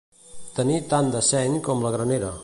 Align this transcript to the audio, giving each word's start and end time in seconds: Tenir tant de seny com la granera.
Tenir 0.59 0.79
tant 0.93 1.11
de 1.17 1.21
seny 1.27 1.59
com 1.69 1.85
la 1.87 1.95
granera. 1.97 2.33